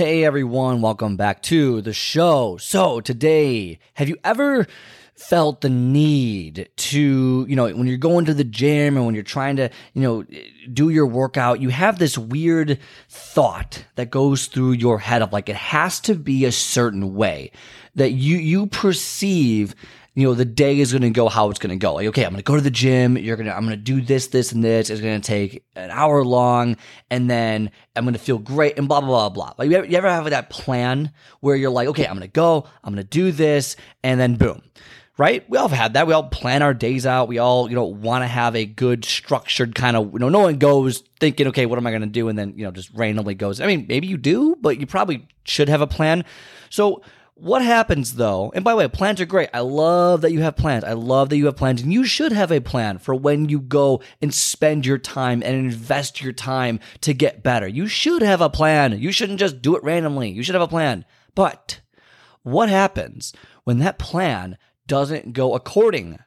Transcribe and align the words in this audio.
Hey 0.00 0.24
everyone, 0.24 0.80
welcome 0.80 1.18
back 1.18 1.42
to 1.42 1.82
the 1.82 1.92
show. 1.92 2.56
So, 2.56 3.02
today, 3.02 3.78
have 3.92 4.08
you 4.08 4.16
ever 4.24 4.66
felt 5.14 5.60
the 5.60 5.68
need 5.68 6.70
to, 6.74 7.44
you 7.46 7.54
know, 7.54 7.68
when 7.68 7.86
you're 7.86 7.98
going 7.98 8.24
to 8.24 8.32
the 8.32 8.42
gym 8.42 8.96
and 8.96 9.04
when 9.04 9.14
you're 9.14 9.22
trying 9.22 9.56
to, 9.56 9.68
you 9.92 10.00
know, 10.00 10.24
do 10.72 10.88
your 10.88 11.06
workout, 11.06 11.60
you 11.60 11.68
have 11.68 11.98
this 11.98 12.16
weird 12.16 12.78
thought 13.10 13.84
that 13.96 14.08
goes 14.08 14.46
through 14.46 14.72
your 14.72 14.98
head 14.98 15.20
of 15.20 15.34
like 15.34 15.50
it 15.50 15.56
has 15.56 16.00
to 16.00 16.14
be 16.14 16.46
a 16.46 16.52
certain 16.52 17.14
way 17.14 17.52
that 17.94 18.12
you 18.12 18.38
you 18.38 18.68
perceive 18.68 19.74
you 20.20 20.28
know, 20.28 20.34
the 20.34 20.44
day 20.44 20.78
is 20.78 20.92
going 20.92 21.02
to 21.02 21.10
go 21.10 21.28
how 21.28 21.50
it's 21.50 21.58
going 21.58 21.70
to 21.70 21.76
go. 21.76 21.94
Like, 21.94 22.06
okay, 22.08 22.24
I'm 22.24 22.30
going 22.30 22.38
to 22.38 22.44
go 22.44 22.56
to 22.56 22.60
the 22.60 22.70
gym. 22.70 23.16
You're 23.16 23.36
going 23.36 23.46
to, 23.46 23.56
I'm 23.56 23.64
going 23.64 23.76
to 23.76 23.82
do 23.82 24.00
this, 24.00 24.28
this, 24.28 24.52
and 24.52 24.62
this. 24.62 24.90
It's 24.90 25.00
going 25.00 25.20
to 25.20 25.26
take 25.26 25.64
an 25.76 25.90
hour 25.90 26.24
long, 26.24 26.76
and 27.10 27.30
then 27.30 27.70
I'm 27.96 28.04
going 28.04 28.14
to 28.14 28.20
feel 28.20 28.38
great, 28.38 28.78
and 28.78 28.88
blah, 28.88 29.00
blah, 29.00 29.08
blah, 29.08 29.28
blah. 29.28 29.54
Like, 29.58 29.70
you 29.70 29.76
ever, 29.76 29.86
you 29.86 29.96
ever 29.96 30.10
have 30.10 30.28
that 30.30 30.50
plan 30.50 31.12
where 31.40 31.56
you're 31.56 31.70
like, 31.70 31.88
okay, 31.88 32.06
I'm 32.06 32.14
going 32.14 32.22
to 32.22 32.28
go, 32.28 32.66
I'm 32.84 32.94
going 32.94 33.04
to 33.04 33.10
do 33.10 33.32
this, 33.32 33.76
and 34.02 34.20
then 34.20 34.36
boom. 34.36 34.62
Right? 35.18 35.44
We 35.50 35.58
all 35.58 35.68
have 35.68 35.78
had 35.78 35.92
that. 35.94 36.06
We 36.06 36.14
all 36.14 36.30
plan 36.30 36.62
our 36.62 36.72
days 36.72 37.04
out. 37.04 37.28
We 37.28 37.36
all, 37.36 37.68
you 37.68 37.74
know, 37.74 37.84
want 37.84 38.22
to 38.22 38.26
have 38.26 38.56
a 38.56 38.64
good 38.64 39.04
structured 39.04 39.74
kind 39.74 39.94
of, 39.94 40.14
you 40.14 40.18
know, 40.18 40.30
no 40.30 40.38
one 40.38 40.56
goes 40.56 41.04
thinking, 41.18 41.46
okay, 41.48 41.66
what 41.66 41.78
am 41.78 41.86
I 41.86 41.90
going 41.90 42.00
to 42.00 42.06
do? 42.06 42.28
And 42.28 42.38
then, 42.38 42.54
you 42.56 42.64
know, 42.64 42.70
just 42.70 42.88
randomly 42.94 43.34
goes. 43.34 43.60
I 43.60 43.66
mean, 43.66 43.84
maybe 43.86 44.06
you 44.06 44.16
do, 44.16 44.56
but 44.62 44.80
you 44.80 44.86
probably 44.86 45.28
should 45.44 45.68
have 45.68 45.82
a 45.82 45.86
plan. 45.86 46.24
So, 46.70 47.02
what 47.40 47.62
happens 47.62 48.14
though? 48.14 48.52
And 48.54 48.62
by 48.62 48.72
the 48.72 48.76
way, 48.76 48.88
plans 48.88 49.20
are 49.20 49.26
great. 49.26 49.48
I 49.54 49.60
love 49.60 50.20
that 50.20 50.32
you 50.32 50.42
have 50.42 50.56
plans. 50.56 50.84
I 50.84 50.92
love 50.92 51.30
that 51.30 51.38
you 51.38 51.46
have 51.46 51.56
plans 51.56 51.80
and 51.80 51.92
you 51.92 52.04
should 52.04 52.32
have 52.32 52.52
a 52.52 52.60
plan 52.60 52.98
for 52.98 53.14
when 53.14 53.48
you 53.48 53.60
go 53.60 54.02
and 54.20 54.32
spend 54.32 54.84
your 54.84 54.98
time 54.98 55.42
and 55.42 55.56
invest 55.56 56.20
your 56.20 56.32
time 56.32 56.80
to 57.00 57.14
get 57.14 57.42
better. 57.42 57.66
You 57.66 57.86
should 57.86 58.22
have 58.22 58.40
a 58.40 58.50
plan. 58.50 58.98
You 58.98 59.10
shouldn't 59.10 59.40
just 59.40 59.62
do 59.62 59.74
it 59.74 59.82
randomly. 59.82 60.30
You 60.30 60.42
should 60.42 60.54
have 60.54 60.62
a 60.62 60.68
plan. 60.68 61.04
But 61.34 61.80
what 62.42 62.68
happens 62.68 63.32
when 63.64 63.78
that 63.78 63.98
plan 63.98 64.58
doesn't 64.86 65.32
go 65.32 65.54
according 65.54 66.18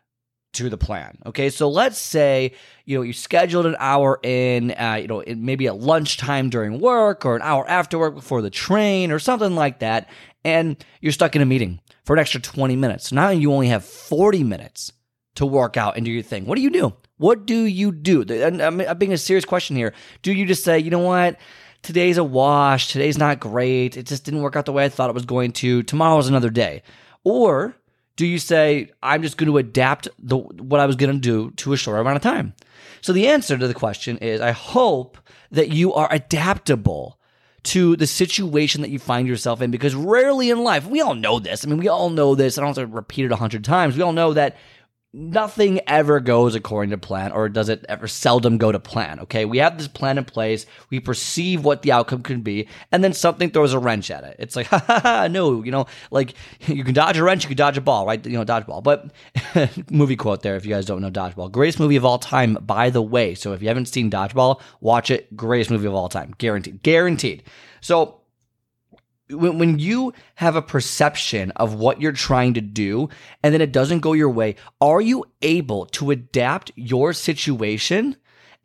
to 0.54 0.70
the 0.70 0.78
plan. 0.78 1.18
Okay, 1.26 1.50
so 1.50 1.68
let's 1.68 1.98
say 1.98 2.54
you 2.86 2.96
know 2.96 3.02
you 3.02 3.12
scheduled 3.12 3.66
an 3.66 3.76
hour 3.80 4.20
in, 4.24 4.72
uh, 4.72 5.00
you 5.02 5.08
know, 5.08 5.24
maybe 5.36 5.68
at 5.68 5.80
lunchtime 5.80 6.50
during 6.50 6.80
work 6.80 7.26
or 7.26 7.36
an 7.36 7.42
hour 7.42 7.68
after 7.68 7.98
work 7.98 8.16
before 8.16 8.42
the 8.42 8.52
train 8.52 9.12
or 9.12 9.18
something 9.20 9.56
like 9.56 9.80
that, 9.80 10.08
and 10.44 10.84
you're 11.02 11.12
stuck 11.12 11.36
in 11.36 11.42
a 11.42 11.46
meeting 11.46 11.80
for 12.06 12.14
an 12.14 12.20
extra 12.20 12.42
20 12.42 12.76
minutes. 12.76 13.12
Now 13.12 13.30
you 13.30 13.52
only 13.54 13.68
have 13.68 13.86
40 13.86 14.44
minutes 14.44 14.92
to 15.36 15.46
work 15.46 15.78
out 15.78 15.96
and 15.96 16.06
do 16.06 16.12
your 16.12 16.24
thing. 16.24 16.46
What 16.46 16.56
do 16.56 16.62
you 16.62 16.70
do? 16.70 16.94
What 17.18 17.46
do 17.46 17.64
you 17.64 17.92
do? 17.92 18.24
I'm 18.44 18.98
being 18.98 19.14
a 19.14 19.18
serious 19.18 19.46
question 19.46 19.76
here. 19.76 19.94
Do 20.22 20.34
you 20.34 20.46
just 20.46 20.64
say, 20.64 20.80
you 20.80 20.92
know 20.92 21.00
what? 21.00 21.38
Today's 21.82 22.18
a 22.18 22.24
wash. 22.24 22.90
Today's 22.90 23.18
not 23.18 23.40
great. 23.40 23.98
It 23.98 24.06
just 24.06 24.26
didn't 24.26 24.42
work 24.42 24.56
out 24.56 24.66
the 24.66 24.72
way 24.72 24.86
I 24.86 24.90
thought 24.90 25.10
it 25.10 25.16
was 25.16 25.26
going 25.26 25.52
to. 25.54 25.84
Tomorrow's 25.84 26.28
another 26.28 26.50
day. 26.50 26.84
Or 27.24 27.76
do 28.16 28.26
you 28.26 28.40
say, 28.40 28.92
I'm 29.02 29.22
just 29.22 29.38
going 29.38 29.52
to 29.52 29.58
adapt 29.58 30.08
the, 30.20 30.38
what 30.38 30.80
I 30.80 30.86
was 30.86 30.96
going 30.96 31.14
to 31.14 31.20
do 31.20 31.52
to 31.52 31.74
a 31.74 31.78
short 31.78 32.00
amount 32.00 32.18
of 32.18 32.22
time? 32.22 32.54
So 33.02 33.12
the 33.12 33.28
answer 33.28 33.58
to 33.58 33.68
the 33.68 33.74
question 33.74 34.18
is 34.20 34.40
I 34.40 34.52
hope 34.52 35.18
that 35.52 35.70
you 35.70 35.94
are 35.94 36.08
adaptable 36.12 37.20
to 37.64 37.96
the 37.96 38.08
situation 38.08 38.82
that 38.82 38.90
you 38.90 39.00
find 39.00 39.28
yourself 39.28 39.62
in 39.62 39.72
because 39.72 39.96
rarely 39.96 40.50
in 40.50 40.64
life, 40.64 40.86
we 40.86 41.02
all 41.02 41.16
know 41.16 41.40
this. 41.40 41.66
I 41.66 41.70
mean, 41.70 41.78
we 41.78 41.88
all 41.88 42.10
know 42.10 42.36
this. 42.36 42.58
I 42.58 42.62
don't 42.62 42.76
have 42.76 42.90
to 42.90 42.94
repeat 42.94 43.26
it 43.26 43.32
a 43.32 43.38
hundred 43.38 43.64
times. 43.64 43.96
We 43.96 44.04
all 44.04 44.14
know 44.14 44.34
that 44.34 44.58
nothing 45.14 45.80
ever 45.86 46.20
goes 46.20 46.56
according 46.56 46.90
to 46.90 46.98
plan 46.98 47.32
or 47.32 47.48
does 47.48 47.70
it 47.70 47.86
ever 47.88 48.08
seldom 48.08 48.58
go 48.58 48.72
to 48.72 48.80
plan 48.80 49.20
okay? 49.20 49.46
We 49.46 49.60
have 49.60 49.78
this 49.78 49.88
plan 49.88 50.18
in 50.18 50.26
place. 50.26 50.66
We 50.90 51.00
perceive 51.00 51.64
what 51.64 51.84
the 51.84 51.92
outcome 51.92 52.24
can 52.24 52.42
be 52.42 52.68
and 52.92 53.04
then 53.04 53.14
something 53.14 53.52
throws 53.52 53.74
a 53.74 53.80
wrench 53.80 54.10
at 54.10 54.24
it. 54.24 54.36
It's 54.40 54.56
like 54.56 54.68
ha 54.74 54.80
ha 54.80 55.00
ha 55.00 55.28
no 55.28 55.64
you 55.64 55.72
know 55.72 55.86
like 56.10 56.34
you 56.68 56.84
can 56.84 56.94
dodge 56.94 57.18
a 57.18 57.24
wrench 57.24 57.44
you 57.44 57.50
can 57.50 57.58
dodge 57.58 57.78
a 57.78 57.82
ball 57.82 58.08
right? 58.08 58.26
You 58.26 58.38
know 58.38 58.46
dodgeball. 58.46 58.84
But 58.84 59.12
movie 59.92 60.16
quote 60.16 60.42
there 60.42 60.56
if 60.56 60.66
you 60.66 60.74
guys 60.74 60.86
don't 60.86 61.02
know 61.02 61.12
dodgeball. 61.12 61.52
Greatest 61.52 61.80
movie 61.80 61.96
of 61.96 62.06
all 62.06 62.20
time 62.20 62.56
by 62.62 62.90
the 62.90 63.02
way. 63.02 63.36
So 63.36 63.54
if 63.54 63.62
you 63.62 63.68
haven't 63.68 63.88
seen 63.88 64.10
dodgeball 64.10 64.62
watch 64.82 65.12
it. 65.12 65.36
Greatest 65.36 65.70
movie 65.70 65.88
of 65.88 65.94
all 65.94 66.10
time. 66.10 66.34
Guaranteed. 66.38 66.82
Guaranteed. 66.82 67.44
So 67.82 68.23
when, 69.34 69.58
when 69.58 69.80
you 69.80 70.14
have 70.36 70.56
a 70.56 70.62
perception 70.62 71.52
of 71.52 71.74
what 71.74 72.02
you're 72.02 72.12
trying 72.12 72.54
to 72.56 72.62
do 72.62 73.10
and 73.42 73.54
then 73.54 73.62
it 73.62 73.72
doesn't 73.72 74.00
go 74.00 74.14
your 74.14 74.30
way, 74.30 74.56
are 74.82 75.02
you 75.02 75.26
able 75.42 75.86
to 75.88 76.12
adapt 76.12 76.72
your 76.76 77.14
situation 77.14 78.16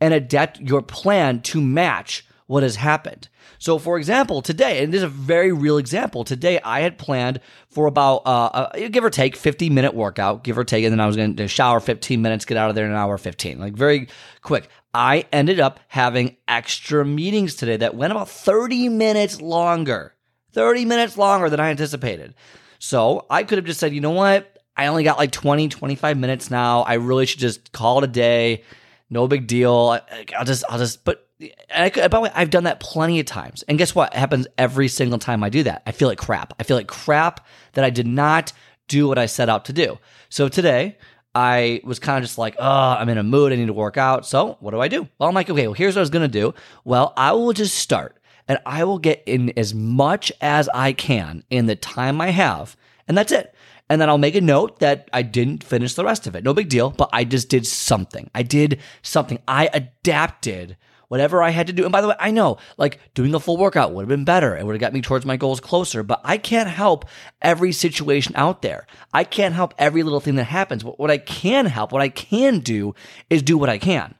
and 0.00 0.14
adapt 0.14 0.60
your 0.60 0.82
plan 0.82 1.40
to 1.42 1.60
match 1.60 2.24
what 2.46 2.62
has 2.62 2.76
happened? 2.76 3.28
So, 3.58 3.78
for 3.78 3.98
example, 3.98 4.40
today, 4.40 4.82
and 4.82 4.92
this 4.92 4.98
is 4.98 5.04
a 5.04 5.08
very 5.08 5.52
real 5.52 5.78
example. 5.78 6.22
Today, 6.24 6.60
I 6.64 6.80
had 6.80 6.96
planned 6.96 7.40
for 7.70 7.86
about, 7.86 8.22
uh, 8.24 8.46
uh, 8.46 8.88
give 8.88 9.04
or 9.04 9.10
take, 9.10 9.36
50 9.36 9.68
minute 9.68 9.94
workout, 9.94 10.44
give 10.44 10.56
or 10.56 10.64
take, 10.64 10.84
and 10.84 10.92
then 10.92 11.00
I 11.00 11.06
was 11.06 11.16
going 11.16 11.36
to 11.36 11.48
shower 11.48 11.80
15 11.80 12.22
minutes, 12.22 12.44
get 12.44 12.56
out 12.56 12.70
of 12.70 12.76
there 12.76 12.84
in 12.84 12.92
an 12.92 12.96
hour 12.96 13.18
15, 13.18 13.58
like 13.58 13.74
very 13.74 14.08
quick. 14.42 14.68
I 14.94 15.26
ended 15.32 15.60
up 15.60 15.80
having 15.88 16.36
extra 16.46 17.04
meetings 17.04 17.54
today 17.54 17.76
that 17.78 17.94
went 17.94 18.12
about 18.12 18.30
30 18.30 18.88
minutes 18.88 19.40
longer 19.40 20.14
30 20.52 20.84
minutes 20.84 21.16
longer 21.16 21.50
than 21.50 21.60
I 21.60 21.70
anticipated. 21.70 22.34
So 22.78 23.26
I 23.28 23.42
could 23.42 23.58
have 23.58 23.64
just 23.64 23.80
said, 23.80 23.92
you 23.94 24.00
know 24.00 24.10
what? 24.10 24.58
I 24.76 24.86
only 24.86 25.02
got 25.02 25.18
like 25.18 25.32
20, 25.32 25.68
25 25.68 26.16
minutes 26.16 26.50
now. 26.50 26.82
I 26.82 26.94
really 26.94 27.26
should 27.26 27.40
just 27.40 27.72
call 27.72 27.98
it 27.98 28.04
a 28.04 28.08
day. 28.08 28.62
No 29.10 29.26
big 29.26 29.46
deal. 29.46 29.98
I'll 30.36 30.44
just, 30.44 30.64
I'll 30.68 30.78
just, 30.78 31.04
but 31.04 31.28
I 31.74 31.90
could, 31.90 32.10
by 32.10 32.18
the 32.18 32.22
way, 32.22 32.30
I've 32.34 32.50
done 32.50 32.64
that 32.64 32.78
plenty 32.78 33.18
of 33.20 33.26
times. 33.26 33.64
And 33.68 33.78
guess 33.78 33.94
what? 33.94 34.12
It 34.14 34.18
happens 34.18 34.46
every 34.56 34.88
single 34.88 35.18
time 35.18 35.42
I 35.42 35.48
do 35.48 35.62
that. 35.64 35.82
I 35.86 35.92
feel 35.92 36.08
like 36.08 36.18
crap. 36.18 36.52
I 36.60 36.62
feel 36.62 36.76
like 36.76 36.86
crap 36.86 37.44
that 37.72 37.84
I 37.84 37.90
did 37.90 38.06
not 38.06 38.52
do 38.86 39.08
what 39.08 39.18
I 39.18 39.26
set 39.26 39.48
out 39.48 39.64
to 39.66 39.72
do. 39.72 39.98
So 40.28 40.48
today, 40.48 40.98
I 41.34 41.80
was 41.84 41.98
kind 41.98 42.18
of 42.18 42.24
just 42.24 42.38
like, 42.38 42.56
oh, 42.58 42.96
I'm 42.98 43.08
in 43.08 43.18
a 43.18 43.22
mood. 43.22 43.52
I 43.52 43.56
need 43.56 43.66
to 43.66 43.72
work 43.72 43.96
out. 43.96 44.26
So 44.26 44.56
what 44.60 44.72
do 44.72 44.80
I 44.80 44.88
do? 44.88 45.08
Well, 45.18 45.28
I'm 45.28 45.34
like, 45.34 45.50
okay, 45.50 45.66
well, 45.66 45.74
here's 45.74 45.94
what 45.94 46.00
I 46.00 46.02
was 46.02 46.10
going 46.10 46.28
to 46.28 46.40
do. 46.40 46.54
Well, 46.84 47.12
I 47.16 47.32
will 47.32 47.52
just 47.52 47.76
start 47.76 48.17
and 48.48 48.58
I 48.66 48.84
will 48.84 48.98
get 48.98 49.22
in 49.26 49.56
as 49.56 49.74
much 49.74 50.32
as 50.40 50.68
I 50.70 50.92
can 50.92 51.44
in 51.50 51.66
the 51.66 51.76
time 51.76 52.20
I 52.20 52.30
have. 52.30 52.76
And 53.06 53.16
that's 53.16 53.32
it. 53.32 53.54
And 53.90 54.00
then 54.00 54.08
I'll 54.08 54.18
make 54.18 54.34
a 54.34 54.40
note 54.40 54.80
that 54.80 55.08
I 55.12 55.22
didn't 55.22 55.64
finish 55.64 55.94
the 55.94 56.04
rest 56.04 56.26
of 56.26 56.34
it. 56.34 56.44
No 56.44 56.52
big 56.52 56.68
deal, 56.68 56.90
but 56.90 57.08
I 57.12 57.24
just 57.24 57.48
did 57.48 57.66
something. 57.66 58.30
I 58.34 58.42
did 58.42 58.80
something. 59.02 59.38
I 59.46 59.70
adapted 59.72 60.76
whatever 61.08 61.42
I 61.42 61.50
had 61.50 61.66
to 61.68 61.72
do. 61.72 61.84
And 61.84 61.92
by 61.92 62.02
the 62.02 62.08
way, 62.08 62.14
I 62.20 62.30
know 62.30 62.58
like 62.76 63.00
doing 63.14 63.34
a 63.34 63.40
full 63.40 63.56
workout 63.56 63.92
would 63.92 64.02
have 64.02 64.08
been 64.08 64.24
better. 64.24 64.56
It 64.56 64.64
would 64.64 64.74
have 64.74 64.80
got 64.80 64.92
me 64.92 65.00
towards 65.00 65.24
my 65.24 65.36
goals 65.36 65.60
closer, 65.60 66.02
but 66.02 66.20
I 66.22 66.36
can't 66.36 66.68
help 66.68 67.06
every 67.40 67.72
situation 67.72 68.34
out 68.36 68.60
there. 68.62 68.86
I 69.12 69.24
can't 69.24 69.54
help 69.54 69.74
every 69.78 70.02
little 70.02 70.20
thing 70.20 70.36
that 70.36 70.44
happens. 70.44 70.82
But 70.82 70.98
what 70.98 71.10
I 71.10 71.18
can 71.18 71.66
help, 71.66 71.92
what 71.92 72.02
I 72.02 72.10
can 72.10 72.60
do 72.60 72.94
is 73.30 73.42
do 73.42 73.58
what 73.58 73.70
I 73.70 73.78
can. 73.78 74.14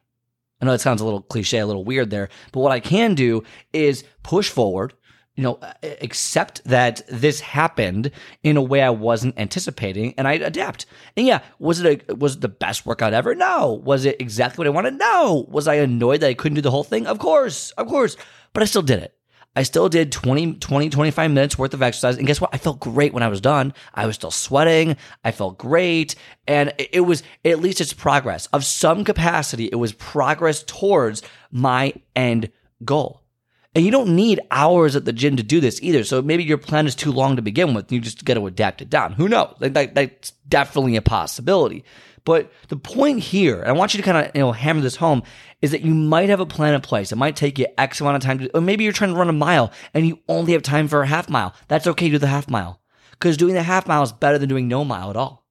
I 0.61 0.67
know 0.67 0.73
it 0.73 0.81
sounds 0.81 1.01
a 1.01 1.05
little 1.05 1.23
cliche, 1.23 1.59
a 1.59 1.67
little 1.67 1.85
weird 1.85 2.11
there, 2.11 2.29
but 2.53 2.61
what 2.61 2.73
I 2.73 2.81
can 2.81 3.15
do 3.15 3.45
is 3.73 4.05
push 4.23 4.49
forward, 4.49 4.95
you 5.37 5.45
know, 5.45 5.60
accept 6.01 6.65
that 6.65 7.03
this 7.09 7.39
happened 7.39 8.10
in 8.43 8.57
a 8.57 8.63
way 8.63 8.83
I 8.83 8.91
wasn't 8.91 9.39
anticipating 9.39 10.15
and 10.19 10.27
I 10.27 10.33
adapt. 10.33 10.87
And 11.16 11.27
yeah, 11.27 11.43
was 11.60 11.81
it 11.81 12.05
a, 12.09 12.15
was 12.16 12.34
it 12.34 12.41
the 12.41 12.49
best 12.49 12.87
workout 12.87 13.15
ever? 13.15 13.37
No. 13.37 13.81
Was 13.84 14.05
it 14.05 14.21
exactly 14.21 14.63
what 14.63 14.66
I 14.66 14.71
wanted? 14.71 14.99
No. 14.99 15.47
Was 15.49 15.69
I 15.69 15.75
annoyed 15.75 16.21
that 16.21 16.28
I 16.31 16.34
couldn't 16.34 16.57
do 16.57 16.61
the 16.61 16.72
whole 16.72 16.83
thing? 16.83 17.07
Of 17.07 17.21
course, 17.21 17.71
of 17.72 17.87
course, 17.87 18.16
but 18.53 18.65
I 18.65 18.66
still 18.66 18.83
did 18.83 19.01
it. 19.01 19.17
I 19.59 19.65
still 19.65 19.89
did 19.89 20.13
20, 20.13 20.55
20, 20.55 20.89
25 20.89 21.31
minutes 21.33 21.59
worth 21.59 21.75
of 21.75 21.83
exercise. 21.83 22.16
And 22.16 22.28
guess 22.28 22.41
what? 22.41 22.51
I 22.53 22.59
felt 22.59 22.78
great 22.78 23.13
when 23.13 23.25
I 23.25 23.28
was 23.28 23.41
done. 23.41 23.75
I 23.93 24.07
was 24.07 24.15
still 24.15 24.31
sweating. 24.31 24.97
I 25.25 25.33
felt 25.33 25.59
great. 25.59 26.15
And 26.47 26.72
it 26.78 27.01
was, 27.01 27.25
at 27.45 27.59
least 27.59 27.81
it's 27.81 27.93
progress 27.93 28.47
of 28.53 28.65
some 28.65 29.03
capacity. 29.03 29.65
It 29.65 29.75
was 29.75 29.93
progress 29.95 30.63
towards 30.63 31.25
my 31.51 31.93
end 32.15 32.53
goal. 32.84 33.25
And 33.75 33.84
you 33.84 33.91
don't 33.91 34.15
need 34.15 34.39
hours 34.53 34.95
at 34.95 35.05
the 35.05 35.13
gym 35.13 35.34
to 35.39 35.43
do 35.43 35.59
this 35.59 35.83
either. 35.83 36.04
So 36.04 36.22
maybe 36.22 36.45
your 36.45 36.59
plan 36.59 36.87
is 36.87 36.95
too 36.95 37.11
long 37.11 37.34
to 37.34 37.43
begin 37.43 37.75
with. 37.75 37.91
You 37.91 37.99
just 37.99 38.25
got 38.25 38.34
to 38.34 38.47
adapt 38.47 38.81
it 38.81 38.89
down. 38.89 39.15
Who 39.15 39.28
knows? 39.28 39.57
That, 39.59 39.93
that's 39.93 40.31
definitely 40.49 40.95
a 40.95 41.03
possibility. 41.03 41.83
But 42.24 42.50
the 42.68 42.76
point 42.76 43.20
here, 43.20 43.60
and 43.60 43.68
I 43.68 43.72
want 43.72 43.94
you 43.94 43.98
to 43.98 44.04
kind 44.04 44.26
of 44.26 44.34
you 44.34 44.41
know 44.41 44.53
hammer 44.53 44.80
this 44.80 44.97
home, 44.97 45.22
is 45.62 45.70
that 45.70 45.82
you 45.82 45.94
might 45.94 46.28
have 46.28 46.41
a 46.41 46.47
plan 46.47 46.74
in 46.74 46.80
place. 46.80 47.12
It 47.12 47.16
might 47.16 47.36
take 47.36 47.59
you 47.59 47.66
X 47.76 48.00
amount 48.00 48.16
of 48.16 48.22
time 48.22 48.38
to, 48.38 48.56
or 48.56 48.60
maybe 48.60 48.84
you're 48.84 48.92
trying 48.92 49.12
to 49.12 49.18
run 49.18 49.28
a 49.28 49.32
mile 49.32 49.72
and 49.94 50.06
you 50.06 50.18
only 50.28 50.53
have 50.53 50.62
time 50.62 50.88
for 50.88 51.03
a 51.03 51.06
half 51.06 51.28
mile. 51.28 51.54
That's 51.68 51.86
okay. 51.86 52.09
Do 52.09 52.18
the 52.18 52.26
half 52.26 52.48
mile. 52.48 52.80
because 53.18 53.36
doing 53.36 53.54
the 53.54 53.62
half 53.62 53.86
mile 53.86 54.03
is 54.03 54.12
better 54.12 54.38
than 54.38 54.48
doing 54.48 54.68
no 54.68 54.84
mile 54.84 55.10
at 55.10 55.16
all. 55.16 55.44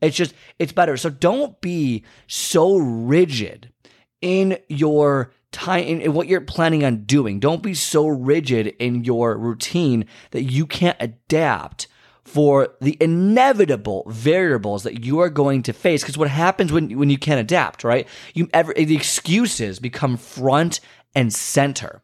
It's 0.00 0.16
just, 0.16 0.34
it's 0.58 0.72
better. 0.72 0.96
So 0.96 1.10
don't 1.10 1.60
be 1.60 2.04
so 2.26 2.76
rigid 2.76 3.72
in 4.20 4.58
your 4.68 5.32
time, 5.52 5.84
in 5.84 6.12
what 6.12 6.26
you're 6.26 6.40
planning 6.40 6.84
on 6.84 7.04
doing. 7.04 7.38
Don't 7.38 7.62
be 7.62 7.74
so 7.74 8.08
rigid 8.08 8.68
in 8.78 9.04
your 9.04 9.36
routine 9.36 10.06
that 10.32 10.42
you 10.42 10.66
can't 10.66 10.96
adapt 10.98 11.86
for 12.24 12.68
the 12.80 12.96
inevitable 13.00 14.04
variables 14.06 14.84
that 14.84 15.04
you 15.04 15.20
are 15.20 15.30
going 15.30 15.62
to 15.62 15.72
face. 15.72 16.02
Because 16.02 16.16
what 16.16 16.28
happens 16.28 16.72
when, 16.72 16.96
when 16.98 17.10
you 17.10 17.18
can't 17.18 17.40
adapt, 17.40 17.84
right? 17.84 18.06
You 18.34 18.48
ever, 18.52 18.72
the 18.74 18.96
excuses 18.96 19.78
become 19.80 20.16
front 20.16 20.80
and 21.14 21.32
center. 21.32 22.02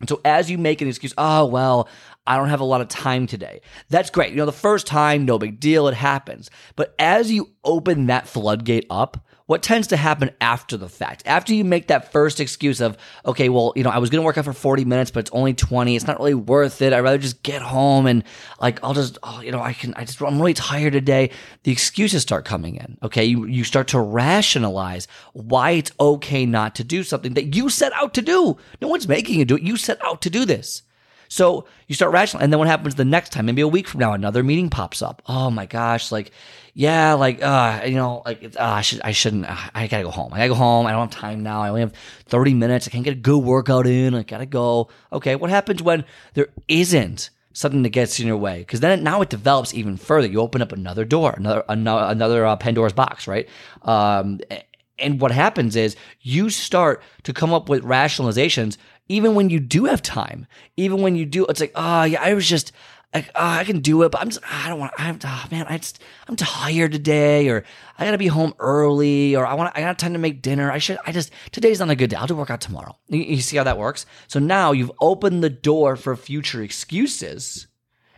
And 0.00 0.08
so 0.08 0.20
as 0.24 0.50
you 0.50 0.58
make 0.58 0.80
an 0.80 0.88
excuse, 0.88 1.14
oh, 1.16 1.46
well, 1.46 1.88
I 2.26 2.36
don't 2.36 2.48
have 2.48 2.60
a 2.60 2.64
lot 2.64 2.80
of 2.80 2.88
time 2.88 3.26
today. 3.26 3.60
That's 3.88 4.10
great. 4.10 4.30
You 4.30 4.36
know, 4.36 4.46
the 4.46 4.52
first 4.52 4.86
time, 4.86 5.24
no 5.24 5.38
big 5.38 5.60
deal, 5.60 5.86
it 5.86 5.94
happens. 5.94 6.50
But 6.74 6.94
as 6.98 7.30
you 7.30 7.50
open 7.64 8.06
that 8.06 8.26
floodgate 8.26 8.86
up, 8.90 9.24
what 9.52 9.62
tends 9.62 9.88
to 9.88 9.98
happen 9.98 10.30
after 10.40 10.78
the 10.78 10.88
fact? 10.88 11.22
After 11.26 11.52
you 11.52 11.62
make 11.62 11.88
that 11.88 12.10
first 12.10 12.40
excuse 12.40 12.80
of, 12.80 12.96
okay, 13.26 13.50
well, 13.50 13.74
you 13.76 13.82
know, 13.82 13.90
I 13.90 13.98
was 13.98 14.08
going 14.08 14.22
to 14.22 14.24
work 14.24 14.38
out 14.38 14.46
for 14.46 14.54
40 14.54 14.86
minutes, 14.86 15.10
but 15.10 15.20
it's 15.20 15.30
only 15.32 15.52
20. 15.52 15.94
It's 15.94 16.06
not 16.06 16.18
really 16.18 16.32
worth 16.32 16.80
it. 16.80 16.94
I'd 16.94 17.00
rather 17.00 17.18
just 17.18 17.42
get 17.42 17.60
home 17.60 18.06
and 18.06 18.24
like, 18.62 18.82
I'll 18.82 18.94
just, 18.94 19.18
oh, 19.22 19.42
you 19.42 19.52
know, 19.52 19.60
I 19.60 19.74
can, 19.74 19.92
I 19.92 20.06
just, 20.06 20.22
I'm 20.22 20.38
really 20.38 20.54
tired 20.54 20.94
today. 20.94 21.28
The 21.64 21.70
excuses 21.70 22.22
start 22.22 22.46
coming 22.46 22.76
in. 22.76 22.96
Okay. 23.02 23.26
You, 23.26 23.44
you 23.44 23.62
start 23.62 23.88
to 23.88 24.00
rationalize 24.00 25.06
why 25.34 25.72
it's 25.72 25.92
okay 26.00 26.46
not 26.46 26.74
to 26.76 26.84
do 26.84 27.02
something 27.02 27.34
that 27.34 27.54
you 27.54 27.68
set 27.68 27.92
out 27.92 28.14
to 28.14 28.22
do. 28.22 28.56
No 28.80 28.88
one's 28.88 29.06
making 29.06 29.38
you 29.38 29.44
do 29.44 29.56
it. 29.56 29.62
You 29.62 29.76
set 29.76 30.02
out 30.02 30.22
to 30.22 30.30
do 30.30 30.46
this. 30.46 30.82
So 31.32 31.64
you 31.88 31.94
start 31.94 32.12
rational. 32.12 32.42
And 32.42 32.52
then 32.52 32.58
what 32.58 32.68
happens 32.68 32.94
the 32.94 33.06
next 33.06 33.32
time? 33.32 33.46
Maybe 33.46 33.62
a 33.62 33.66
week 33.66 33.88
from 33.88 34.00
now, 34.00 34.12
another 34.12 34.42
meeting 34.42 34.68
pops 34.68 35.00
up. 35.00 35.22
Oh 35.26 35.50
my 35.50 35.64
gosh, 35.64 36.12
like, 36.12 36.30
yeah, 36.74 37.14
like, 37.14 37.42
uh, 37.42 37.84
you 37.86 37.94
know, 37.94 38.20
like, 38.26 38.44
uh, 38.44 38.50
I 38.60 38.82
should, 38.82 39.00
I 39.00 39.12
shouldn't, 39.12 39.48
uh, 39.48 39.56
I 39.74 39.86
gotta 39.86 40.02
go 40.02 40.10
home. 40.10 40.34
I 40.34 40.36
gotta 40.36 40.50
go 40.50 40.56
home. 40.56 40.86
I 40.86 40.92
don't 40.92 41.10
have 41.10 41.18
time 41.18 41.42
now. 41.42 41.62
I 41.62 41.70
only 41.70 41.80
have 41.80 41.94
30 42.26 42.52
minutes. 42.52 42.86
I 42.86 42.90
can't 42.90 43.02
get 43.02 43.14
a 43.14 43.16
good 43.16 43.38
workout 43.38 43.86
in. 43.86 44.14
I 44.14 44.24
gotta 44.24 44.44
go. 44.44 44.90
Okay. 45.10 45.34
What 45.34 45.48
happens 45.48 45.82
when 45.82 46.04
there 46.34 46.48
isn't 46.68 47.30
something 47.54 47.82
that 47.84 47.90
gets 47.90 48.20
in 48.20 48.26
your 48.26 48.36
way? 48.36 48.58
Because 48.58 48.80
then 48.80 49.02
now 49.02 49.22
it 49.22 49.30
develops 49.30 49.72
even 49.72 49.96
further. 49.96 50.26
You 50.28 50.42
open 50.42 50.60
up 50.60 50.72
another 50.72 51.06
door, 51.06 51.32
another, 51.34 51.64
another, 51.66 52.12
another 52.12 52.44
uh, 52.44 52.56
Pandora's 52.56 52.92
box, 52.92 53.26
right? 53.26 53.48
Um, 53.80 54.40
and 55.02 55.20
what 55.20 55.30
happens 55.30 55.76
is 55.76 55.96
you 56.20 56.50
start 56.50 57.02
to 57.24 57.32
come 57.32 57.52
up 57.52 57.68
with 57.68 57.82
rationalizations 57.84 58.76
even 59.08 59.34
when 59.34 59.50
you 59.50 59.60
do 59.60 59.84
have 59.86 60.00
time, 60.00 60.46
even 60.76 61.02
when 61.02 61.16
you 61.16 61.26
do, 61.26 61.44
it's 61.46 61.60
like, 61.60 61.72
oh 61.74 62.04
yeah, 62.04 62.22
I 62.22 62.34
was 62.34 62.48
just, 62.48 62.72
like, 63.14 63.30
oh, 63.34 63.46
I 63.46 63.64
can 63.64 63.80
do 63.80 64.02
it, 64.02 64.12
but 64.12 64.22
I'm 64.22 64.30
just, 64.30 64.40
I 64.50 64.68
don't 64.68 64.78
want, 64.78 64.92
I'm, 64.96 65.16
oh, 65.16 65.26
ah, 65.26 65.48
man, 65.50 65.66
I 65.68 65.76
just, 65.76 66.02
I'm 66.28 66.36
tired 66.36 66.92
today, 66.92 67.48
or 67.48 67.64
I 67.98 68.06
gotta 68.06 68.18
be 68.18 68.28
home 68.28 68.54
early, 68.58 69.36
or 69.36 69.46
I 69.46 69.54
want, 69.54 69.76
I 69.76 69.82
got 69.82 69.98
time 69.98 70.14
to 70.14 70.18
make 70.18 70.40
dinner. 70.40 70.72
I 70.72 70.78
should, 70.78 70.98
I 71.06 71.12
just, 71.12 71.30
today's 71.50 71.80
not 71.80 71.90
a 71.90 71.96
good 71.96 72.10
day. 72.10 72.16
I'll 72.16 72.26
do 72.26 72.34
workout 72.34 72.62
tomorrow. 72.62 72.96
You, 73.08 73.20
you 73.20 73.40
see 73.42 73.58
how 73.58 73.64
that 73.64 73.78
works? 73.78 74.06
So 74.28 74.40
now 74.40 74.72
you've 74.72 74.92
opened 75.00 75.44
the 75.44 75.50
door 75.50 75.96
for 75.96 76.16
future 76.16 76.62
excuses. 76.62 77.66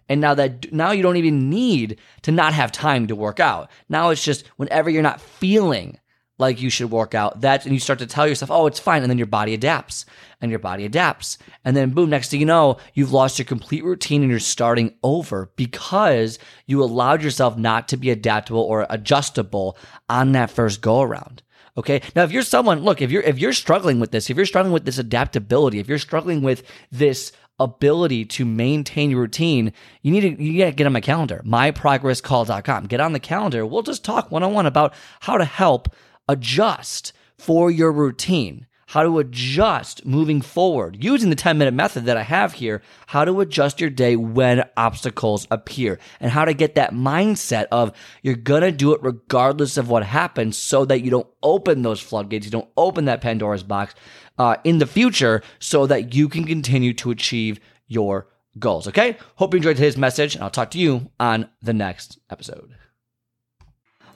And 0.09 0.21
now 0.21 0.35
that 0.35 0.71
now 0.71 0.91
you 0.91 1.03
don't 1.03 1.17
even 1.17 1.49
need 1.49 1.99
to 2.23 2.31
not 2.31 2.53
have 2.53 2.71
time 2.71 3.07
to 3.07 3.17
work 3.17 3.41
out. 3.41 3.71
Now 3.89 4.11
it's 4.11 4.23
just 4.23 4.47
whenever 4.59 4.91
you're 4.91 5.03
not 5.03 5.21
feeling 5.21 5.99
like 6.39 6.61
you 6.61 6.71
should 6.71 6.91
work 6.91 7.15
out 7.15 7.41
that 7.41 7.65
and 7.65 7.75
you 7.75 7.81
start 7.81 7.99
to 7.99 8.07
tell 8.07 8.27
yourself 8.27 8.51
oh 8.51 8.67
it's 8.67 8.81
fine 8.81 9.03
and 9.03 9.11
then 9.11 9.19
your 9.19 9.27
body 9.27 9.55
adapts 9.55 10.05
and 10.41 10.51
your 10.51 10.59
body 10.59 10.85
adapts 10.85 11.39
and 11.65 11.77
then 11.77 11.91
boom 11.91 12.11
next 12.11 12.31
thing 12.31 12.41
you 12.41 12.47
know 12.47 12.77
you've 12.95 13.13
lost 13.13 13.39
your 13.39 13.47
complete 13.47 13.85
routine 13.85 14.23
and 14.23 14.31
you're 14.31 14.41
starting 14.41 14.95
over 15.03 15.51
because 15.57 16.39
you 16.67 16.83
allowed 16.83 17.23
yourself 17.23 17.57
not 17.57 17.89
to 17.89 17.97
be 17.97 18.11
adaptable 18.11 18.63
or 18.63 18.87
adjustable 18.91 19.77
on 20.09 20.33
that 20.33 20.51
first 20.51 20.81
go 20.81 21.01
around 21.01 21.43
okay 21.77 22.01
now 22.15 22.25
if 22.25 22.33
you're 22.33 22.43
someone 22.43 22.81
look 22.81 23.01
if 23.01 23.11
you're 23.11 23.23
if 23.23 23.39
you're 23.39 23.53
struggling 23.53 24.01
with 24.01 24.11
this 24.11 24.29
if 24.29 24.37
you're 24.37 24.47
struggling 24.47 24.73
with 24.73 24.85
this 24.85 24.99
adaptability 24.99 25.79
if 25.79 25.89
you're 25.89 25.99
struggling 25.99 26.43
with 26.43 26.63
this 26.91 27.33
ability 27.61 28.25
to 28.25 28.45
maintain 28.45 29.11
your 29.11 29.21
routine, 29.21 29.73
you 30.03 30.11
need 30.11 30.23
to 30.23 30.43
you 30.43 30.59
got 30.59 30.71
to 30.71 30.73
get 30.73 30.87
on 30.87 30.93
my 30.93 31.01
calendar, 31.01 31.43
myprogresscall.com. 31.47 32.87
Get 32.87 33.01
on 33.01 33.13
the 33.13 33.21
calendar. 33.21 33.65
We'll 33.65 33.83
just 33.83 34.05
talk 34.05 34.31
one 34.31 34.43
on 34.43 34.53
one 34.53 34.67
about 34.67 34.95
how 35.21 35.39
to 35.39 35.45
help 35.45 35.95
adjust 36.29 37.13
for 37.39 37.71
your 37.71 37.93
routine, 37.93 38.67
how 38.89 39.03
to 39.03 39.19
adjust 39.19 40.07
moving 40.07 40.41
forward 40.41 41.03
using 41.03 41.31
the 41.31 41.37
10 41.37 41.59
minute 41.59 41.75
method 41.75 42.05
that 42.05 42.17
I 42.17 42.23
have 42.23 42.55
here, 42.55 42.83
how 43.07 43.25
to 43.25 43.41
adjust 43.41 43.81
your 43.81 43.91
day 43.91 44.17
when 44.17 44.65
obstacles 44.77 45.47
appear, 45.51 45.99
and 46.21 46.31
how 46.31 46.45
to 46.45 46.55
get 46.55 46.75
that 46.77 46.93
mindset 46.93 47.67
of 47.73 47.93
you're 48.23 48.37
gonna 48.37 48.73
do 48.73 48.95
it 48.95 49.03
regardless 49.03 49.77
of 49.77 49.89
what 49.89 50.05
happens 50.05 50.57
so 50.57 50.85
that 50.85 51.03
you 51.03 51.11
don't 51.11 51.29
open 51.43 51.83
those 51.83 52.01
floodgates, 52.01 52.45
you 52.45 52.53
don't 52.53 52.71
open 52.77 53.07
that 53.07 53.21
Pandora's 53.21 53.63
box 53.63 53.95
uh, 54.39 54.57
in 54.65 54.79
the 54.79 54.87
future 54.87 55.43
so 55.59 55.87
that 55.87 56.15
you 56.15 56.29
can 56.29 56.45
continue 56.45 56.93
to 56.95 57.11
achieve 57.11 57.61
your 57.87 58.29
goals. 58.59 58.89
Okay? 58.89 59.17
Hope 59.37 59.53
you 59.53 59.59
enjoyed 59.59 59.77
today's 59.77 59.97
message, 59.97 60.35
and 60.35 60.45
I'll 60.45 60.51
talk 60.51 60.71
to 60.73 60.79
you 60.79 61.11
on 61.19 61.49
the 61.63 61.73
next 61.73 62.19
episode. 62.31 62.75